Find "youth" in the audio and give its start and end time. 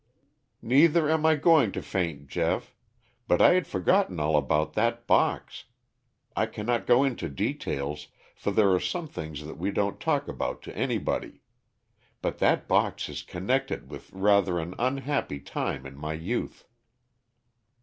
16.13-16.67